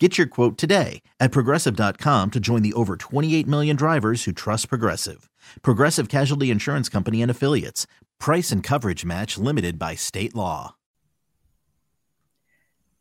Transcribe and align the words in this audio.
Get 0.00 0.18
your 0.18 0.26
quote 0.26 0.58
today 0.58 1.02
at 1.20 1.30
progressive.com 1.30 2.32
to 2.32 2.40
join 2.40 2.62
the 2.62 2.72
over 2.72 2.96
28 2.96 3.46
million 3.46 3.76
drivers 3.76 4.24
who 4.24 4.32
trust 4.32 4.68
Progressive. 4.68 5.30
Progressive 5.62 6.08
Casualty 6.08 6.50
Insurance 6.50 6.88
Company 6.88 7.22
and 7.22 7.30
Affiliates. 7.30 7.86
Price 8.18 8.50
and 8.50 8.60
coverage 8.60 9.04
match 9.04 9.38
limited 9.38 9.78
by 9.78 9.94
state 9.94 10.34
law. 10.34 10.74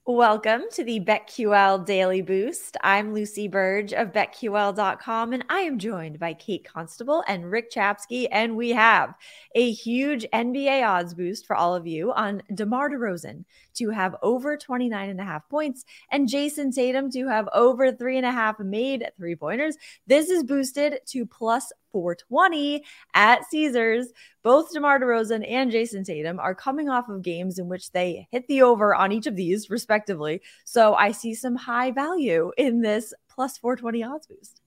Welcome 0.05 0.64
to 0.73 0.84
the 0.84 1.00
BetQL 1.00 1.86
Daily 1.86 2.22
Boost. 2.22 2.76
I'm 2.84 3.14
Lucy 3.14 3.48
Burge 3.48 3.94
of 3.94 4.12
BetQL.com, 4.12 5.31
and 5.31 5.45
I 5.48 5.59
am 5.62 5.80
joined 5.80 6.20
by 6.20 6.34
Kate 6.34 6.66
Constable 6.66 7.23
and 7.25 7.50
Rick 7.50 7.72
Chapsky. 7.72 8.28
And 8.30 8.58
we 8.58 8.72
have 8.72 9.14
a 9.55 9.72
huge 9.72 10.28
NBA 10.34 10.86
odds 10.86 11.14
boost 11.14 11.48
for 11.48 11.55
all 11.55 11.73
of 11.73 11.88
you 11.88 12.12
on 12.12 12.44
DeMar 12.53 12.89
DeRozan 12.89 13.45
to 13.76 13.90
have 13.90 14.16
over 14.22 14.58
29 14.58 15.09
and 15.09 15.20
a 15.20 15.23
half 15.23 15.48
points 15.50 15.86
and 16.12 16.27
Jayson 16.27 16.72
Tatum 16.72 17.12
to 17.12 17.27
have 17.27 17.50
over 17.54 17.91
three 17.91 18.18
and 18.18 18.26
a 18.26 18.31
half 18.31 18.59
made 18.59 19.09
three 19.18 19.36
pointers. 19.36 19.77
This 20.08 20.30
is 20.30 20.44
boosted 20.44 21.00
to 21.08 21.26
plus 21.26 21.72
420 21.91 22.84
at 23.14 23.45
Caesars. 23.50 24.08
Both 24.41 24.73
DeMar 24.73 25.00
DeRozan 25.00 25.50
and 25.50 25.72
Jayson 25.72 26.04
Tatum 26.04 26.40
are 26.40 26.55
coming 26.55 26.90
off 26.90 27.08
of 27.08 27.22
games 27.22 27.59
in 27.59 27.70
which 27.70 27.91
they 27.91 28.28
hit 28.31 28.48
the 28.48 28.64
over 28.64 28.94
on 28.94 29.12
each 29.12 29.28
of 29.28 29.36
these, 29.36 29.70
respectively. 29.70 30.42
So 30.66 30.95
I 30.95 31.12
see 31.12 31.34
some 31.34 31.56
high 31.56 31.92
value 31.92 32.52
in 32.58 32.81
this 32.81 33.14
plus 33.30 33.58
420 33.58 34.03
odds 34.03 34.28
boost. 34.28 34.59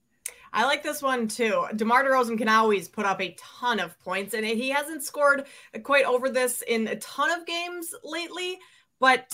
I 0.53 0.65
like 0.65 0.81
this 0.81 1.01
one 1.01 1.27
too. 1.27 1.65
DeMar 1.75 2.05
DeRozan 2.05 2.37
can 2.37 2.49
always 2.49 2.87
put 2.87 3.05
up 3.05 3.21
a 3.21 3.35
ton 3.37 3.79
of 3.79 3.99
points, 3.99 4.33
and 4.33 4.45
he 4.45 4.69
hasn't 4.69 5.03
scored 5.03 5.45
quite 5.83 6.05
over 6.05 6.29
this 6.29 6.63
in 6.67 6.87
a 6.87 6.95
ton 6.95 7.29
of 7.31 7.45
games 7.45 7.93
lately. 8.03 8.57
But 8.99 9.31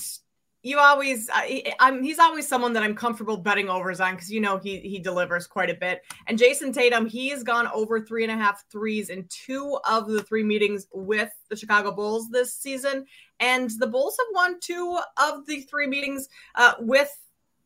you 0.63 0.79
always 0.79 1.29
I, 1.31 1.75
am 1.79 2.01
he's 2.01 2.19
always 2.19 2.47
someone 2.47 2.71
that 2.73 2.83
I'm 2.83 2.95
comfortable 2.95 3.35
betting 3.35 3.69
overs 3.69 3.99
on 3.99 4.15
because 4.15 4.31
you 4.31 4.39
know 4.39 4.57
he 4.57 4.79
he 4.79 4.97
delivers 4.97 5.45
quite 5.45 5.69
a 5.69 5.75
bit. 5.75 6.01
And 6.27 6.39
Jayson 6.39 6.73
Tatum, 6.73 7.05
he 7.05 7.29
has 7.29 7.43
gone 7.43 7.67
over 7.73 7.99
three 7.99 8.23
and 8.23 8.31
a 8.31 8.35
half 8.35 8.63
threes 8.71 9.09
in 9.09 9.27
two 9.29 9.77
of 9.87 10.07
the 10.07 10.23
three 10.23 10.43
meetings 10.43 10.87
with 10.93 11.31
the 11.49 11.57
Chicago 11.57 11.91
Bulls 11.91 12.29
this 12.29 12.55
season, 12.55 13.05
and 13.41 13.69
the 13.77 13.87
Bulls 13.87 14.17
have 14.17 14.33
won 14.33 14.59
two 14.61 14.97
of 15.17 15.45
the 15.45 15.61
three 15.61 15.87
meetings 15.87 16.29
uh, 16.55 16.73
with 16.79 17.11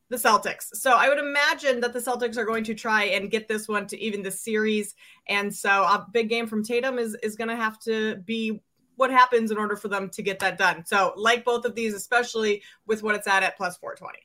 the 0.10 0.18
Celtics. 0.18 0.74
So 0.74 0.92
I 0.92 1.10
would 1.10 1.20
imagine 1.20 1.80
that 1.82 1.94
the 1.94 2.00
Celtics 2.00 2.38
are 2.38 2.46
going 2.46 2.64
to 2.64 2.74
try 2.74 3.04
and 3.06 3.30
get 3.30 3.48
this 3.48 3.68
one 3.68 3.86
to 3.88 4.00
even 4.02 4.24
the 4.24 4.32
series. 4.32 4.96
And 5.28 5.54
so 5.54 5.70
a 5.70 6.08
big 6.12 6.30
game 6.30 6.48
from 6.48 6.64
Tatum 6.64 6.98
is 6.98 7.16
is 7.22 7.36
going 7.36 7.50
to 7.50 7.56
have 7.56 7.80
to 7.82 8.16
be 8.26 8.62
what 8.98 9.12
happens 9.12 9.52
in 9.52 9.58
order 9.58 9.76
for 9.76 9.88
them 9.88 10.10
to 10.10 10.22
get 10.22 10.40
that 10.40 10.58
done. 10.58 10.86
So, 10.86 11.14
like 11.16 11.46
both 11.46 11.66
of 11.66 11.76
these, 11.76 11.94
especially 11.94 12.64
with 12.86 13.04
what 13.04 13.16
it's 13.16 13.28
at 13.28 13.44
at 13.44 13.56
plus 13.56 13.78
420. 13.78 14.20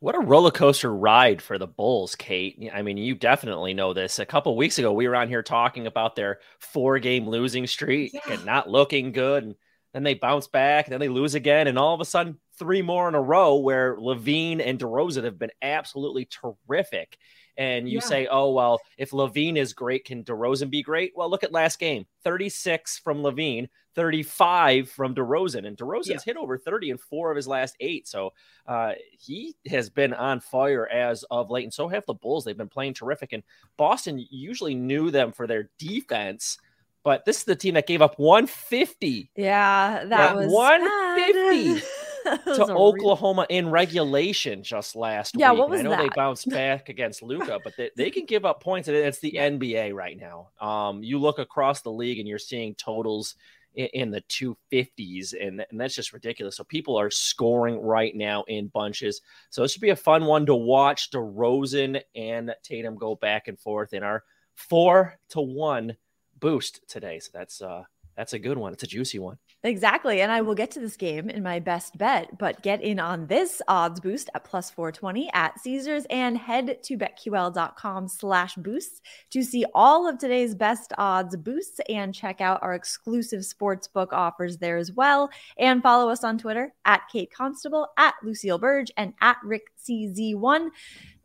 What 0.00 0.14
a 0.14 0.20
roller 0.20 0.50
coaster 0.50 0.94
ride 0.94 1.42
for 1.42 1.58
the 1.58 1.66
Bulls, 1.66 2.14
Kate. 2.14 2.70
I 2.72 2.80
mean, 2.80 2.96
you 2.96 3.14
definitely 3.14 3.74
know 3.74 3.92
this. 3.92 4.18
A 4.18 4.24
couple 4.24 4.56
weeks 4.56 4.78
ago, 4.78 4.92
we 4.92 5.06
were 5.06 5.16
on 5.16 5.28
here 5.28 5.42
talking 5.42 5.86
about 5.86 6.16
their 6.16 6.38
four 6.58 6.98
game 6.98 7.28
losing 7.28 7.66
streak 7.66 8.14
yeah. 8.14 8.20
and 8.30 8.46
not 8.46 8.70
looking 8.70 9.12
good. 9.12 9.44
And 9.44 9.54
then 9.92 10.02
they 10.02 10.14
bounce 10.14 10.46
back, 10.46 10.86
and 10.86 10.92
then 10.92 11.00
they 11.00 11.08
lose 11.08 11.34
again. 11.34 11.66
And 11.66 11.78
all 11.78 11.92
of 11.92 12.00
a 12.00 12.06
sudden, 12.06 12.38
three 12.58 12.80
more 12.80 13.08
in 13.08 13.14
a 13.14 13.20
row 13.20 13.56
where 13.56 13.96
LaVine 13.96 14.64
and 14.64 14.78
DeRozan 14.78 15.24
have 15.24 15.38
been 15.38 15.50
absolutely 15.60 16.26
terrific 16.26 17.18
and 17.60 17.86
you 17.86 17.96
yeah. 17.96 18.08
say, 18.08 18.26
oh, 18.30 18.52
well, 18.52 18.80
if 18.96 19.10
LaVine 19.10 19.58
is 19.58 19.74
great, 19.74 20.06
can 20.06 20.24
DeRozan 20.24 20.70
be 20.70 20.82
great? 20.82 21.12
Well, 21.14 21.28
look 21.28 21.44
at 21.44 21.52
last 21.52 21.78
game 21.78 22.06
36 22.24 22.98
from 23.00 23.22
LaVine, 23.22 23.68
35 23.94 24.88
from 24.88 25.14
DeRozan. 25.14 25.66
And 25.66 25.76
DeRozan's 25.76 26.08
yeah. 26.08 26.18
hit 26.24 26.36
over 26.38 26.56
30 26.56 26.88
in 26.88 26.96
four 26.96 27.30
of 27.30 27.36
his 27.36 27.46
last 27.46 27.76
eight. 27.80 28.08
So 28.08 28.32
uh, 28.66 28.92
he 29.10 29.54
has 29.68 29.90
been 29.90 30.14
on 30.14 30.40
fire 30.40 30.88
as 30.88 31.22
of 31.30 31.50
late. 31.50 31.64
And 31.64 31.74
so 31.74 31.86
have 31.88 32.06
the 32.06 32.14
Bulls. 32.14 32.46
They've 32.46 32.56
been 32.56 32.66
playing 32.66 32.94
terrific. 32.94 33.34
And 33.34 33.42
Boston 33.76 34.24
usually 34.30 34.74
knew 34.74 35.10
them 35.10 35.30
for 35.30 35.46
their 35.46 35.68
defense 35.78 36.56
but 37.02 37.24
this 37.24 37.38
is 37.38 37.44
the 37.44 37.56
team 37.56 37.74
that 37.74 37.86
gave 37.86 38.02
up 38.02 38.18
150. 38.18 39.30
Yeah, 39.34 40.04
that 40.04 40.36
was 40.36 40.52
150. 40.52 41.82
to 42.44 42.72
Oklahoma 42.72 43.46
real... 43.48 43.58
in 43.58 43.70
regulation 43.70 44.62
just 44.62 44.96
last 44.96 45.34
yeah, 45.36 45.50
week. 45.50 45.60
What 45.60 45.70
was 45.70 45.80
I 45.80 45.82
know 45.82 45.90
that? 45.90 46.02
they 46.02 46.08
bounced 46.14 46.48
back 46.50 46.88
against 46.88 47.22
Luka, 47.22 47.60
but 47.62 47.76
they, 47.76 47.90
they 47.96 48.10
can 48.10 48.24
give 48.26 48.44
up 48.44 48.62
points. 48.62 48.88
And 48.88 48.96
it's 48.96 49.20
the 49.20 49.32
NBA 49.32 49.94
right 49.94 50.18
now. 50.18 50.48
Um, 50.60 51.02
you 51.02 51.18
look 51.18 51.38
across 51.38 51.82
the 51.82 51.92
league 51.92 52.18
and 52.18 52.28
you're 52.28 52.38
seeing 52.38 52.74
totals 52.74 53.36
in, 53.74 53.86
in 53.86 54.10
the 54.10 54.22
250s, 54.22 55.34
and, 55.40 55.64
and 55.70 55.80
that's 55.80 55.94
just 55.94 56.12
ridiculous. 56.12 56.56
So 56.56 56.64
people 56.64 56.96
are 56.98 57.10
scoring 57.10 57.80
right 57.80 58.14
now 58.14 58.44
in 58.48 58.68
bunches. 58.68 59.20
So 59.50 59.62
it 59.62 59.70
should 59.70 59.82
be 59.82 59.90
a 59.90 59.96
fun 59.96 60.24
one 60.24 60.46
to 60.46 60.54
watch. 60.54 61.10
DeRozan 61.10 62.00
and 62.14 62.54
Tatum 62.62 62.96
go 62.96 63.14
back 63.14 63.48
and 63.48 63.58
forth 63.58 63.92
in 63.92 64.02
our 64.02 64.24
four 64.54 65.18
to 65.30 65.40
one 65.40 65.96
boost 66.38 66.80
today. 66.88 67.18
So 67.20 67.30
that's 67.32 67.62
uh 67.62 67.84
that's 68.20 68.34
a 68.34 68.38
good 68.38 68.58
one. 68.58 68.74
It's 68.74 68.82
a 68.82 68.86
juicy 68.86 69.18
one. 69.18 69.38
Exactly. 69.62 70.20
And 70.20 70.30
I 70.30 70.42
will 70.42 70.54
get 70.54 70.70
to 70.72 70.80
this 70.80 70.98
game 70.98 71.30
in 71.30 71.42
my 71.42 71.58
best 71.58 71.96
bet, 71.96 72.36
but 72.36 72.62
get 72.62 72.82
in 72.82 73.00
on 73.00 73.28
this 73.28 73.62
odds 73.66 73.98
boost 73.98 74.28
at 74.34 74.44
plus 74.44 74.68
420 74.68 75.30
at 75.32 75.58
Caesars 75.58 76.04
and 76.10 76.36
head 76.36 76.82
to 76.82 76.98
betql.com 76.98 78.08
slash 78.08 78.56
boosts 78.56 79.00
to 79.30 79.42
see 79.42 79.64
all 79.74 80.06
of 80.06 80.18
today's 80.18 80.54
best 80.54 80.92
odds 80.98 81.34
boosts 81.34 81.80
and 81.88 82.14
check 82.14 82.42
out 82.42 82.62
our 82.62 82.74
exclusive 82.74 83.40
sportsbook 83.40 84.12
offers 84.12 84.58
there 84.58 84.76
as 84.76 84.92
well. 84.92 85.30
And 85.56 85.82
follow 85.82 86.10
us 86.10 86.22
on 86.22 86.36
Twitter 86.36 86.74
at 86.84 87.08
Kate 87.10 87.32
Constable, 87.32 87.88
at 87.96 88.12
Lucille 88.22 88.58
Burge, 88.58 88.92
and 88.98 89.14
at 89.22 89.38
Rick 89.42 89.68
CZ1. 89.82 90.68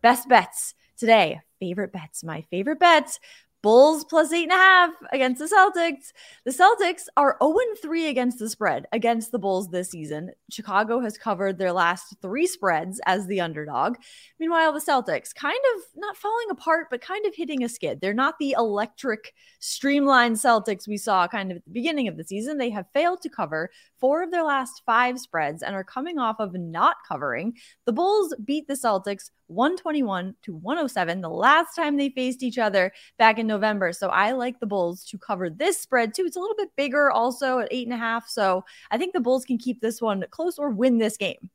Best 0.02 0.30
bets 0.30 0.76
today. 0.98 1.42
Favorite 1.60 1.92
bets. 1.92 2.24
My 2.24 2.42
favorite 2.50 2.80
bets 2.80 3.20
Bulls 3.66 4.06
plus 4.06 4.32
eight 4.32 4.44
and 4.44 4.52
a 4.52 4.56
half 4.56 4.94
against 5.12 5.40
the 5.40 5.46
Celtics. 5.46 6.14
The 6.44 6.52
Celtics 6.52 7.08
are 7.18 7.36
0 7.42 7.56
3 7.82 8.10
against 8.10 8.38
the 8.38 8.48
spread 8.48 8.86
against 8.92 9.32
the 9.32 9.40
Bulls 9.40 9.70
this 9.70 9.90
season. 9.90 10.30
Chicago 10.52 11.00
has 11.00 11.18
covered 11.18 11.58
their 11.58 11.72
last 11.72 12.16
three 12.22 12.46
spreads 12.46 13.02
as 13.08 13.26
the 13.26 13.42
underdog. 13.42 13.96
Meanwhile, 14.40 14.72
the 14.72 14.80
Celtics 14.80 15.34
kind 15.34 15.58
of 15.76 15.82
not 15.96 16.16
falling 16.16 16.52
apart, 16.52 16.90
but 16.92 17.02
kind 17.02 17.26
of 17.26 17.34
hitting 17.34 17.64
a 17.64 17.70
skid. 17.70 18.02
They're 18.02 18.14
not 18.14 18.38
the 18.38 18.52
electric, 18.56 19.34
streamlined 19.58 20.36
Celtics 20.36 20.88
we 20.88 20.98
saw 20.98 21.28
kind 21.28 21.50
of 21.50 21.58
at 21.58 21.66
the 21.66 21.72
beginning 21.72 22.08
of 22.08 22.18
the 22.18 22.24
season. 22.24 22.60
They 22.60 22.70
have 22.70 22.86
failed 22.94 23.24
to 23.24 23.30
cover 23.30 23.72
four 24.00 24.22
of 24.22 24.30
their 24.30 24.44
last 24.44 24.84
five 24.86 25.20
spreads 25.20 25.64
and 25.64 25.74
are 25.74 25.84
coming 25.84 26.20
off 26.20 26.36
of 26.38 26.54
not 26.54 26.98
covering. 27.08 27.58
The 27.86 27.94
Bulls 27.94 28.36
beat 28.46 28.68
the 28.68 28.76
Celtics 28.76 29.32
121 29.48 30.36
to 30.44 30.56
107 30.56 31.22
the 31.22 31.30
last 31.30 31.76
time 31.76 31.98
they 31.98 32.10
faced 32.10 32.44
each 32.44 32.58
other 32.58 32.92
back 33.18 33.40
in 33.40 33.48
November. 33.48 33.92
So 33.92 34.10
I 34.10 34.32
like 34.32 34.60
the 34.60 34.66
Bulls 34.66 35.04
to 35.06 35.18
cover 35.18 35.50
this 35.50 35.80
spread 35.80 36.14
too. 36.14 36.26
It's 36.26 36.36
a 36.36 36.40
little 36.40 36.56
bit 36.56 36.70
bigger 36.76 37.12
also 37.12 37.60
at 37.60 37.68
eight 37.72 37.88
and 37.88 37.94
a 37.94 37.98
half. 37.98 38.28
So 38.28 38.64
I 38.92 38.98
think 38.98 39.14
the 39.14 39.20
Bulls 39.20 39.46
can 39.46 39.58
keep 39.58 39.82
this 39.82 40.02
one 40.02 40.26
close 40.32 40.58
or 40.58 40.70
win 40.70 40.98
this 40.98 41.18
game. 41.18 41.50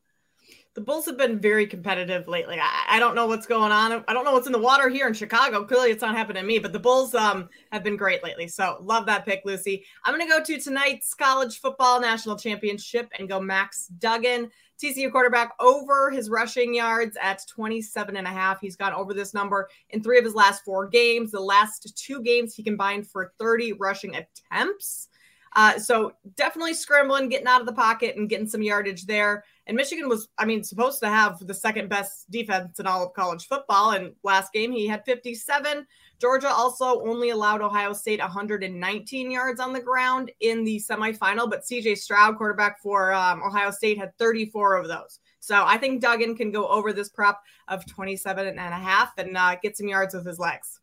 The 0.74 0.80
Bulls 0.80 1.06
have 1.06 1.18
been 1.18 1.40
very 1.40 1.66
competitive 1.66 2.28
lately. 2.28 2.58
I, 2.60 2.84
I 2.88 3.00
don't 3.00 3.16
know 3.16 3.26
what's 3.26 3.46
going 3.46 3.72
on. 3.72 4.04
I 4.06 4.12
don't 4.12 4.24
know 4.24 4.32
what's 4.32 4.46
in 4.46 4.52
the 4.52 4.58
water 4.58 4.88
here 4.88 5.08
in 5.08 5.14
Chicago. 5.14 5.64
Clearly, 5.64 5.90
it's 5.90 6.02
not 6.02 6.16
happening 6.16 6.42
to 6.42 6.46
me, 6.46 6.60
but 6.60 6.72
the 6.72 6.78
Bulls 6.78 7.12
um, 7.12 7.48
have 7.72 7.82
been 7.82 7.96
great 7.96 8.22
lately. 8.22 8.46
So, 8.46 8.78
love 8.80 9.04
that 9.06 9.24
pick, 9.24 9.42
Lucy. 9.44 9.84
I'm 10.04 10.14
going 10.16 10.24
to 10.24 10.32
go 10.32 10.44
to 10.44 10.60
tonight's 10.60 11.12
college 11.12 11.58
football 11.58 12.00
national 12.00 12.36
championship 12.36 13.10
and 13.18 13.28
go 13.28 13.40
Max 13.40 13.88
Duggan. 13.98 14.48
TCU 14.80 15.10
quarterback 15.10 15.52
over 15.60 16.10
his 16.10 16.30
rushing 16.30 16.72
yards 16.72 17.16
at 17.20 17.42
27 17.48 18.16
and 18.16 18.26
a 18.26 18.30
half. 18.30 18.60
He's 18.60 18.76
gone 18.76 18.94
over 18.94 19.12
this 19.12 19.34
number 19.34 19.68
in 19.90 20.02
three 20.02 20.18
of 20.18 20.24
his 20.24 20.34
last 20.34 20.64
four 20.64 20.86
games. 20.86 21.32
The 21.32 21.40
last 21.40 21.92
two 21.98 22.22
games, 22.22 22.54
he 22.54 22.62
combined 22.62 23.06
for 23.06 23.32
30 23.38 23.74
rushing 23.74 24.14
attempts. 24.14 25.08
Uh, 25.54 25.78
so 25.78 26.12
definitely 26.36 26.74
scrambling, 26.74 27.28
getting 27.28 27.46
out 27.46 27.60
of 27.60 27.66
the 27.66 27.72
pocket 27.72 28.16
and 28.16 28.28
getting 28.28 28.48
some 28.48 28.62
yardage 28.62 29.06
there. 29.06 29.44
And 29.70 29.76
Michigan 29.76 30.08
was, 30.08 30.26
I 30.36 30.46
mean, 30.46 30.64
supposed 30.64 30.98
to 30.98 31.08
have 31.08 31.46
the 31.46 31.54
second 31.54 31.88
best 31.88 32.28
defense 32.28 32.80
in 32.80 32.88
all 32.88 33.06
of 33.06 33.12
college 33.12 33.46
football. 33.46 33.92
And 33.92 34.12
last 34.24 34.52
game, 34.52 34.72
he 34.72 34.88
had 34.88 35.04
57. 35.04 35.86
Georgia 36.20 36.48
also 36.48 37.00
only 37.06 37.30
allowed 37.30 37.62
Ohio 37.62 37.92
State 37.92 38.18
119 38.18 39.30
yards 39.30 39.60
on 39.60 39.72
the 39.72 39.78
ground 39.78 40.32
in 40.40 40.64
the 40.64 40.80
semifinal, 40.80 41.48
but 41.48 41.62
CJ 41.62 41.98
Stroud, 41.98 42.36
quarterback 42.36 42.80
for 42.82 43.12
um, 43.12 43.44
Ohio 43.44 43.70
State, 43.70 43.96
had 43.96 44.12
34 44.18 44.76
of 44.76 44.88
those. 44.88 45.20
So 45.38 45.62
I 45.64 45.76
think 45.76 46.02
Duggan 46.02 46.36
can 46.36 46.50
go 46.50 46.66
over 46.66 46.92
this 46.92 47.08
prop 47.08 47.40
of 47.68 47.86
27 47.86 48.48
and 48.48 48.58
a 48.58 48.62
half 48.62 49.12
and 49.18 49.36
uh, 49.36 49.54
get 49.62 49.76
some 49.76 49.86
yards 49.86 50.16
with 50.16 50.26
his 50.26 50.40
legs. 50.40 50.80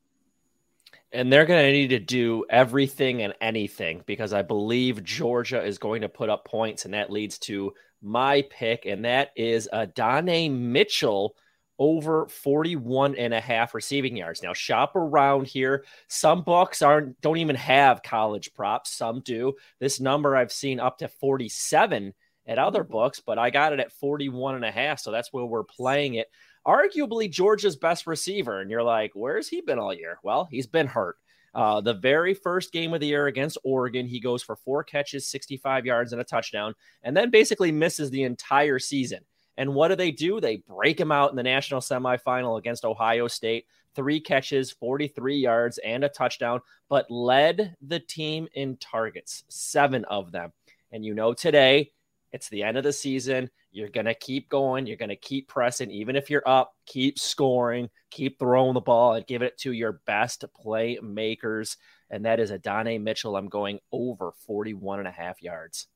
And 1.13 1.31
they're 1.31 1.45
going 1.45 1.65
to 1.65 1.71
need 1.71 1.89
to 1.89 2.00
do 2.00 2.45
everything 2.50 3.21
and 3.21 3.33
anything 3.39 4.04
because 4.06 4.33
I 4.33 4.42
believe 4.42 5.04
Georgia 5.04 5.63
is 5.63 5.77
going 5.77 6.01
to 6.01 6.09
put 6.09 6.30
up 6.30 6.45
points, 6.45 6.86
and 6.86 6.94
that 6.94 7.12
leads 7.12 7.38
to 7.39 7.74
my 8.01 8.44
pick, 8.50 8.86
and 8.86 9.06
that 9.06 9.31
is 9.36 9.69
Adonai 9.71 10.50
Mitchell 10.50 11.36
over 11.80 12.27
41 12.27 13.15
and 13.15 13.33
a 13.33 13.39
half 13.39 13.74
receiving 13.74 14.18
yards. 14.18 14.42
Now 14.42 14.54
shop 14.54 14.95
around 14.95 15.48
here. 15.48 15.86
Some 16.07 16.42
books 16.42 16.81
aren't 16.81 17.19
don't 17.21 17.38
even 17.38 17.56
have 17.56 18.04
college 18.04 18.54
props, 18.54 18.92
some 18.92 19.21
do. 19.21 19.54
This 19.80 20.00
number 20.00 20.36
I've 20.36 20.51
seen 20.51 20.80
up 20.80 20.98
to 21.00 21.07
47 21.07 22.13
at 22.48 22.59
other 22.59 22.83
books, 22.83 23.19
but 23.19 23.38
I 23.38 23.50
got 23.50 23.74
it 23.74 23.80
at 23.80 23.92
41 23.92 24.56
and 24.56 24.65
a 24.65 24.71
half, 24.71 25.00
so 25.00 25.12
that's 25.12 25.31
where 25.31 25.45
we're 25.45 25.63
playing 25.63 26.15
it. 26.15 26.27
Arguably 26.68 27.31
Georgia's 27.31 27.78
best 27.78 28.06
receiver 28.08 28.60
and 28.60 28.69
you're 28.69 28.84
like, 28.84 29.12
"Where's 29.14 29.48
he 29.48 29.62
been 29.62 29.80
all 29.80 29.94
year?" 29.94 30.19
Well, 30.24 30.46
he's 30.52 30.68
been 30.68 30.88
hurt. 30.88 31.16
Uh, 31.54 31.81
the 31.81 31.94
very 31.94 32.34
first 32.34 32.72
game 32.72 32.94
of 32.94 33.00
the 33.00 33.08
year 33.08 33.28
against 33.28 33.58
Oregon, 33.64 34.06
he 34.06 34.19
goes 34.19 34.44
for 34.44 34.56
four 34.56 34.84
catches, 34.84 35.28
65 35.28 35.86
yards, 35.86 36.12
and 36.12 36.22
a 36.22 36.25
touchdown, 36.25 36.75
and 37.04 37.18
then 37.18 37.31
basically 37.31 37.72
misses 37.72 38.12
the 38.12 38.24
entire 38.24 38.80
season. 38.80 39.22
And 39.58 39.74
what 39.74 39.88
do 39.88 39.96
they 39.96 40.12
do? 40.12 40.40
They 40.40 40.58
break 40.58 41.00
him 41.00 41.12
out 41.12 41.31
in 41.31 41.36
the 41.36 41.44
national 41.44 41.81
semifinal 41.81 42.60
against 42.60 42.86
Ohio 42.86 43.28
State. 43.28 43.66
Three 43.96 44.19
catches, 44.19 44.72
43 44.72 45.38
yards, 45.38 45.80
and 45.80 46.04
a 46.04 46.10
touchdown, 46.10 46.62
but 46.90 47.10
led 47.10 47.75
the 47.81 48.00
team 48.00 48.48
in 48.54 48.78
targets, 48.78 49.44
seven 49.48 50.06
of 50.06 50.31
them. 50.31 50.54
And 50.92 51.04
you 51.04 51.16
know, 51.16 51.34
today 51.34 51.92
it's 52.32 52.50
the 52.50 52.64
end 52.64 52.78
of 52.78 52.84
the 52.84 52.94
season. 52.94 53.50
You're 53.72 53.90
going 53.90 54.06
to 54.06 54.14
keep 54.14 54.50
going. 54.50 54.86
You're 54.86 54.98
going 54.98 55.10
to 55.10 55.16
keep 55.16 55.48
pressing. 55.48 55.92
Even 55.92 56.16
if 56.16 56.30
you're 56.30 56.48
up, 56.48 56.74
keep 56.86 57.20
scoring, 57.20 57.90
keep 58.12 58.40
throwing 58.40 58.74
the 58.74 58.82
ball, 58.82 59.14
and 59.14 59.28
give 59.28 59.42
it 59.42 59.58
to 59.60 59.72
your 59.72 60.02
best 60.06 60.44
playmakers. 60.66 61.78
And 62.10 62.26
that 62.26 62.40
is 62.40 62.52
Adonai 62.52 62.98
Mitchell. 62.98 63.36
I'm 63.36 63.50
going 63.50 63.80
over 63.92 64.32
41 64.46 65.00
and 65.00 65.08
a 65.08 65.12
half 65.12 65.42
yards. 65.42 65.88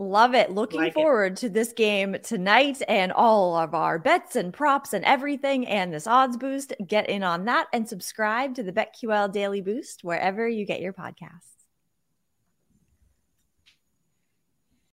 Love 0.00 0.34
it. 0.34 0.50
Looking 0.50 0.80
like 0.80 0.94
forward 0.94 1.32
it. 1.32 1.38
to 1.38 1.48
this 1.48 1.72
game 1.72 2.16
tonight 2.22 2.80
and 2.86 3.10
all 3.10 3.56
of 3.56 3.74
our 3.74 3.98
bets 3.98 4.36
and 4.36 4.54
props 4.54 4.92
and 4.92 5.04
everything 5.04 5.66
and 5.66 5.92
this 5.92 6.06
odds 6.06 6.36
boost. 6.36 6.72
Get 6.86 7.10
in 7.10 7.24
on 7.24 7.46
that 7.46 7.66
and 7.72 7.88
subscribe 7.88 8.54
to 8.54 8.62
the 8.62 8.72
BetQL 8.72 9.32
Daily 9.32 9.60
Boost 9.60 10.04
wherever 10.04 10.48
you 10.48 10.64
get 10.64 10.80
your 10.80 10.92
podcasts. 10.92 11.58